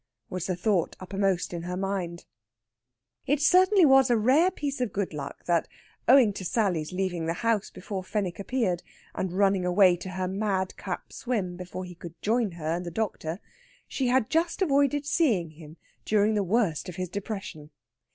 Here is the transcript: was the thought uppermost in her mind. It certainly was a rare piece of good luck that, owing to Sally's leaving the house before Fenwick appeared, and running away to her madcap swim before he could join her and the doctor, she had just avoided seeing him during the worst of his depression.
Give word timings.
was 0.31 0.47
the 0.47 0.55
thought 0.55 0.95
uppermost 0.99 1.53
in 1.53 1.61
her 1.61 1.77
mind. 1.77 2.25
It 3.27 3.39
certainly 3.39 3.85
was 3.85 4.09
a 4.09 4.17
rare 4.17 4.49
piece 4.49 4.81
of 4.81 4.91
good 4.91 5.13
luck 5.13 5.45
that, 5.45 5.67
owing 6.07 6.33
to 6.33 6.43
Sally's 6.43 6.91
leaving 6.91 7.27
the 7.27 7.33
house 7.45 7.69
before 7.69 8.03
Fenwick 8.03 8.39
appeared, 8.39 8.81
and 9.13 9.31
running 9.31 9.63
away 9.63 9.95
to 9.97 10.09
her 10.09 10.27
madcap 10.27 11.13
swim 11.13 11.55
before 11.55 11.85
he 11.85 11.93
could 11.93 12.19
join 12.23 12.53
her 12.53 12.65
and 12.73 12.83
the 12.83 12.89
doctor, 12.89 13.39
she 13.87 14.07
had 14.07 14.27
just 14.31 14.63
avoided 14.63 15.05
seeing 15.05 15.51
him 15.51 15.77
during 16.03 16.33
the 16.33 16.41
worst 16.41 16.89
of 16.89 16.95
his 16.95 17.07
depression. 17.07 17.69